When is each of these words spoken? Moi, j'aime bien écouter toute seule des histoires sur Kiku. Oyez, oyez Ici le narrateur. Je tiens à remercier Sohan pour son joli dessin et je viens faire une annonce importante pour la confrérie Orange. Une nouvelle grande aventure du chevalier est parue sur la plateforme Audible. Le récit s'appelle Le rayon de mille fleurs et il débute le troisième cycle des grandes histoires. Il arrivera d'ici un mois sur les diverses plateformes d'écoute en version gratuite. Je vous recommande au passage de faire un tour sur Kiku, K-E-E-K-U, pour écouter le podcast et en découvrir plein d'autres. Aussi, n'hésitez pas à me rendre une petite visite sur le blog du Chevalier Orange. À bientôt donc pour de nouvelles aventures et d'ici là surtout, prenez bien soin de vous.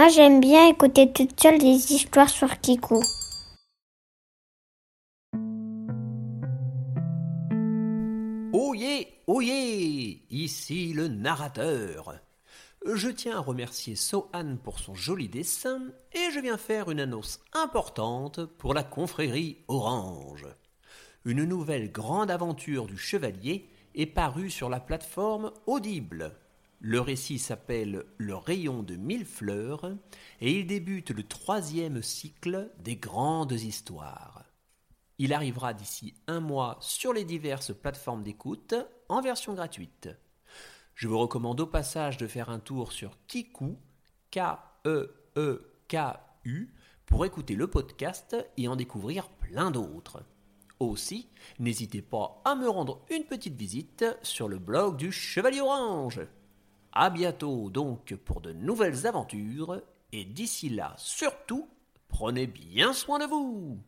Moi, 0.00 0.08
j'aime 0.08 0.40
bien 0.40 0.66
écouter 0.66 1.12
toute 1.12 1.38
seule 1.38 1.58
des 1.58 1.92
histoires 1.92 2.30
sur 2.30 2.58
Kiku. 2.58 3.02
Oyez, 8.54 9.08
oyez 9.26 10.22
Ici 10.30 10.94
le 10.94 11.08
narrateur. 11.08 12.18
Je 12.86 13.10
tiens 13.10 13.36
à 13.36 13.40
remercier 13.40 13.94
Sohan 13.94 14.56
pour 14.64 14.78
son 14.78 14.94
joli 14.94 15.28
dessin 15.28 15.82
et 16.14 16.30
je 16.32 16.40
viens 16.40 16.56
faire 16.56 16.90
une 16.90 17.00
annonce 17.00 17.40
importante 17.52 18.46
pour 18.46 18.72
la 18.72 18.84
confrérie 18.84 19.58
Orange. 19.68 20.46
Une 21.26 21.44
nouvelle 21.44 21.92
grande 21.92 22.30
aventure 22.30 22.86
du 22.86 22.96
chevalier 22.96 23.68
est 23.94 24.06
parue 24.06 24.48
sur 24.48 24.70
la 24.70 24.80
plateforme 24.80 25.52
Audible. 25.66 26.32
Le 26.82 26.98
récit 26.98 27.38
s'appelle 27.38 28.06
Le 28.16 28.34
rayon 28.34 28.82
de 28.82 28.96
mille 28.96 29.26
fleurs 29.26 29.84
et 30.40 30.58
il 30.58 30.66
débute 30.66 31.10
le 31.10 31.22
troisième 31.22 32.02
cycle 32.02 32.70
des 32.78 32.96
grandes 32.96 33.52
histoires. 33.52 34.46
Il 35.18 35.34
arrivera 35.34 35.74
d'ici 35.74 36.14
un 36.26 36.40
mois 36.40 36.78
sur 36.80 37.12
les 37.12 37.26
diverses 37.26 37.74
plateformes 37.74 38.22
d'écoute 38.22 38.74
en 39.10 39.20
version 39.20 39.52
gratuite. 39.52 40.08
Je 40.94 41.06
vous 41.06 41.18
recommande 41.18 41.60
au 41.60 41.66
passage 41.66 42.16
de 42.16 42.26
faire 42.26 42.48
un 42.48 42.60
tour 42.60 42.92
sur 42.92 43.18
Kiku, 43.26 43.76
K-E-E-K-U, 44.30 45.14
pour 47.04 47.26
écouter 47.26 47.56
le 47.56 47.66
podcast 47.66 48.36
et 48.56 48.68
en 48.68 48.76
découvrir 48.76 49.28
plein 49.28 49.70
d'autres. 49.70 50.24
Aussi, 50.78 51.28
n'hésitez 51.58 52.00
pas 52.00 52.40
à 52.46 52.54
me 52.54 52.70
rendre 52.70 53.04
une 53.10 53.24
petite 53.24 53.56
visite 53.56 54.06
sur 54.22 54.48
le 54.48 54.58
blog 54.58 54.96
du 54.96 55.12
Chevalier 55.12 55.60
Orange. 55.60 56.22
À 56.92 57.10
bientôt 57.10 57.70
donc 57.70 58.14
pour 58.24 58.40
de 58.40 58.52
nouvelles 58.52 59.06
aventures 59.06 59.80
et 60.12 60.24
d'ici 60.24 60.68
là 60.68 60.94
surtout, 60.96 61.68
prenez 62.08 62.46
bien 62.46 62.92
soin 62.92 63.18
de 63.18 63.26
vous. 63.26 63.78